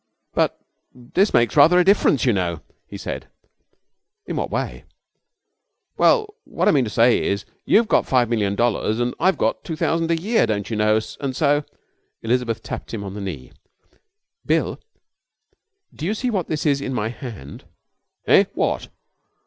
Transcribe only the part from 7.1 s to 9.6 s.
is, you've got five million dollars and I've